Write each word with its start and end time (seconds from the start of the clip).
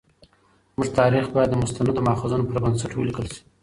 زموږ 0.71 0.89
تاریخ 0.99 1.25
باید 1.35 1.49
د 1.51 1.55
مستندو 1.61 2.05
مأخذونو 2.07 2.47
پر 2.49 2.57
بنسټ 2.63 2.91
ولیکل 2.95 3.25
شي. 3.33 3.41